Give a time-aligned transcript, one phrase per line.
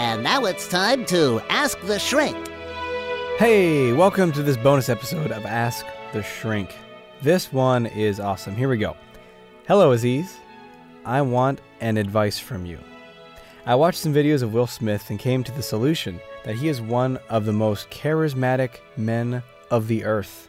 [0.00, 2.48] And now it's time to Ask the Shrink.
[3.36, 5.84] Hey, welcome to this bonus episode of Ask
[6.14, 6.74] the Shrink.
[7.20, 8.56] This one is awesome.
[8.56, 8.96] Here we go.
[9.68, 10.38] Hello, Aziz.
[11.04, 12.78] I want an advice from you.
[13.66, 16.80] I watched some videos of Will Smith and came to the solution that he is
[16.80, 20.48] one of the most charismatic men of the earth.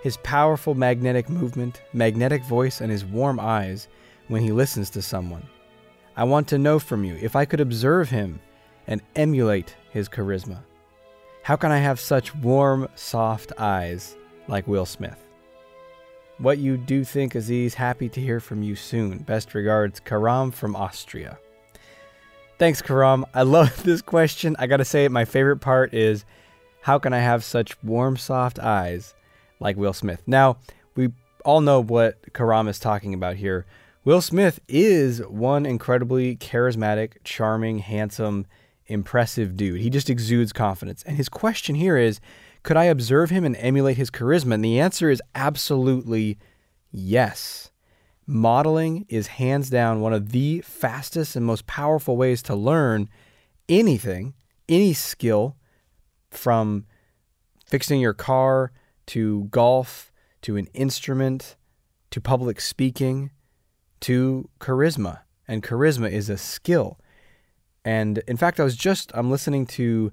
[0.00, 3.88] His powerful magnetic movement, magnetic voice, and his warm eyes
[4.28, 5.44] when he listens to someone.
[6.16, 8.38] I want to know from you if I could observe him
[8.86, 10.58] and emulate his charisma.
[11.42, 14.16] How can I have such warm, soft eyes
[14.46, 15.26] like Will Smith?
[16.38, 19.18] What you do think, Aziz, happy to hear from you soon.
[19.18, 21.38] Best regards, Karam from Austria.
[22.58, 23.26] Thanks, Karam.
[23.34, 24.56] I love this question.
[24.58, 26.24] I gotta say, my favorite part is
[26.82, 29.14] how can I have such warm, soft eyes
[29.60, 30.22] like Will Smith?
[30.26, 30.56] Now,
[30.94, 31.10] we
[31.44, 33.66] all know what Karam is talking about here.
[34.04, 38.46] Will Smith is one incredibly charismatic, charming, handsome,
[38.90, 39.80] impressive dude.
[39.80, 41.02] He just exudes confidence.
[41.04, 42.20] And his question here is
[42.62, 44.54] could I observe him and emulate his charisma?
[44.54, 46.38] And the answer is absolutely
[46.90, 47.70] yes.
[48.26, 53.08] Modeling is hands down one of the fastest and most powerful ways to learn
[53.68, 54.34] anything,
[54.68, 55.56] any skill,
[56.30, 56.86] from
[57.66, 58.72] fixing your car
[59.06, 61.56] to golf to an instrument
[62.10, 63.30] to public speaking
[64.00, 65.20] to charisma.
[65.48, 66.99] And charisma is a skill.
[67.84, 70.12] And in fact, I was just, I'm listening to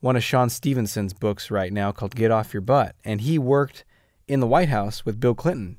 [0.00, 2.94] one of Sean Stephenson's books right now called Get Off Your Butt.
[3.04, 3.84] And he worked
[4.26, 5.78] in the White House with Bill Clinton.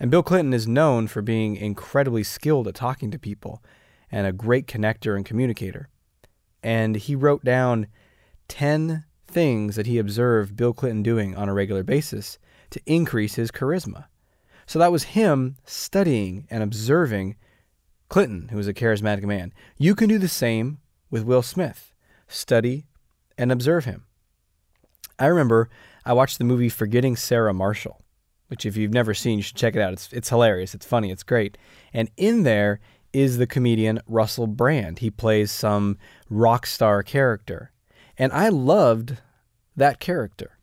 [0.00, 3.62] And Bill Clinton is known for being incredibly skilled at talking to people
[4.10, 5.88] and a great connector and communicator.
[6.62, 7.86] And he wrote down
[8.48, 12.38] 10 things that he observed Bill Clinton doing on a regular basis
[12.70, 14.06] to increase his charisma.
[14.66, 17.36] So that was him studying and observing
[18.12, 19.54] Clinton, who was a charismatic man.
[19.78, 20.76] You can do the same
[21.10, 21.94] with Will Smith.
[22.28, 22.84] Study
[23.38, 24.04] and observe him.
[25.18, 25.70] I remember
[26.04, 28.02] I watched the movie Forgetting Sarah Marshall,
[28.48, 29.94] which if you've never seen, you should check it out.
[29.94, 30.74] It's it's hilarious.
[30.74, 31.10] It's funny.
[31.10, 31.56] It's great.
[31.94, 32.80] And in there
[33.14, 34.98] is the comedian Russell Brand.
[34.98, 35.96] He plays some
[36.28, 37.72] rock star character.
[38.18, 39.16] And I loved
[39.74, 40.58] that character.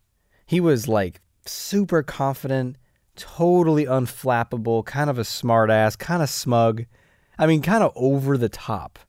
[0.46, 2.76] He was like super confident,
[3.16, 6.86] totally unflappable, kind of a smartass, kind of smug.
[7.40, 9.00] I mean, kind of over the top.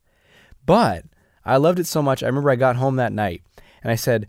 [0.64, 1.04] But
[1.44, 2.22] I loved it so much.
[2.22, 3.42] I remember I got home that night
[3.82, 4.28] and I said,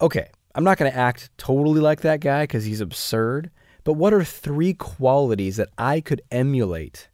[0.00, 3.50] okay, I'm not going to act totally like that guy because he's absurd,
[3.84, 7.08] but what are three qualities that I could emulate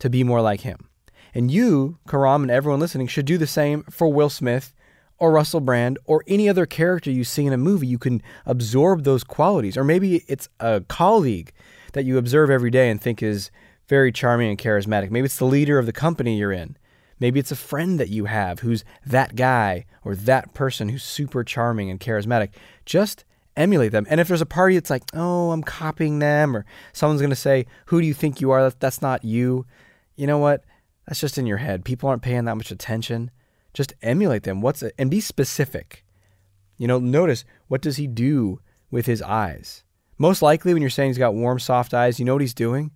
[0.00, 0.88] to be more like him?
[1.34, 4.74] And you, Karam, and everyone listening should do the same for Will Smith
[5.18, 7.86] or Russell Brand or any other character you see in a movie.
[7.86, 9.76] You can absorb those qualities.
[9.76, 11.52] Or maybe it's a colleague
[11.92, 13.50] that you observe every day and think is
[13.88, 15.10] very charming and charismatic.
[15.10, 16.76] Maybe it's the leader of the company you're in.
[17.18, 21.42] Maybe it's a friend that you have who's that guy or that person who's super
[21.44, 22.50] charming and charismatic.
[22.84, 23.24] Just
[23.56, 24.06] emulate them.
[24.10, 27.36] And if there's a party, it's like, oh, I'm copying them, or someone's going to
[27.36, 28.70] say, who do you think you are?
[28.70, 29.64] That's not you.
[30.14, 30.64] You know what?
[31.06, 31.84] That's just in your head.
[31.84, 33.30] People aren't paying that much attention.
[33.72, 34.60] Just emulate them.
[34.60, 34.94] What's it?
[34.98, 36.04] And be specific.
[36.76, 38.60] You know, notice what does he do
[38.90, 39.84] with his eyes?
[40.18, 42.90] Most likely, when you're saying he's got warm, soft eyes, you know what he's doing?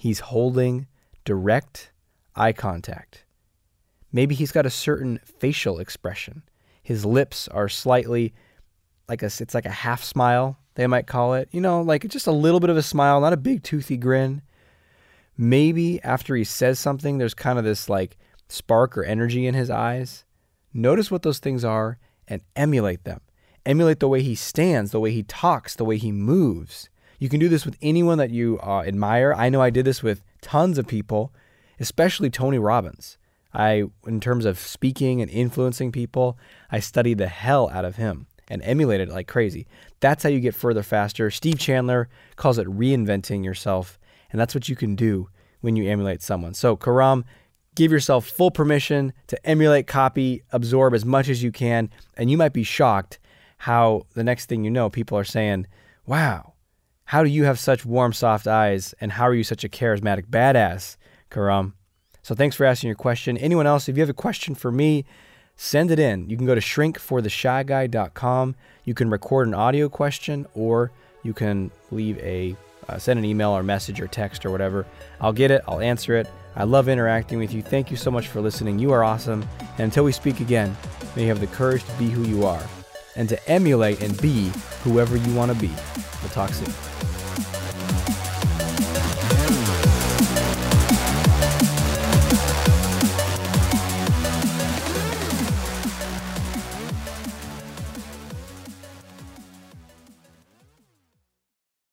[0.00, 0.86] He's holding
[1.26, 1.92] direct
[2.34, 3.26] eye contact.
[4.10, 6.42] Maybe he's got a certain facial expression.
[6.82, 8.32] His lips are slightly
[9.10, 11.50] like a it's like a half smile, they might call it.
[11.52, 14.40] You know, like just a little bit of a smile, not a big toothy grin.
[15.36, 18.16] Maybe after he says something, there's kind of this like
[18.48, 20.24] spark or energy in his eyes.
[20.72, 23.20] Notice what those things are and emulate them.
[23.66, 26.88] Emulate the way he stands, the way he talks, the way he moves.
[27.20, 29.32] You can do this with anyone that you uh, admire.
[29.32, 31.32] I know I did this with tons of people,
[31.78, 33.16] especially Tony Robbins.
[33.54, 36.36] I, in terms of speaking and influencing people,
[36.72, 39.68] I studied the hell out of him and emulated it like crazy.
[40.00, 41.30] That's how you get further faster.
[41.30, 43.98] Steve Chandler calls it reinventing yourself,
[44.32, 45.28] and that's what you can do
[45.60, 46.54] when you emulate someone.
[46.54, 47.24] So, Karam,
[47.76, 52.36] Give yourself full permission to emulate, copy, absorb as much as you can, and you
[52.36, 53.18] might be shocked
[53.58, 55.66] how the next thing you know, people are saying,
[56.04, 56.49] Wow,
[57.10, 58.94] how do you have such warm, soft eyes?
[59.00, 60.96] And how are you such a charismatic badass,
[61.28, 61.74] Karam?
[62.22, 63.36] So thanks for asking your question.
[63.36, 65.04] Anyone else, if you have a question for me,
[65.56, 66.30] send it in.
[66.30, 68.54] You can go to shrinkfortheshyguy.com.
[68.84, 70.92] You can record an audio question or
[71.24, 72.54] you can leave a
[72.88, 74.86] uh, send an email or message or text or whatever.
[75.20, 76.28] I'll get it, I'll answer it.
[76.54, 77.60] I love interacting with you.
[77.60, 78.78] Thank you so much for listening.
[78.78, 79.44] You are awesome.
[79.58, 80.76] And until we speak again,
[81.16, 82.62] may you have the courage to be who you are
[83.16, 84.50] and to emulate and be
[84.82, 85.72] whoever you want to be.
[86.22, 87.09] We'll talk soon.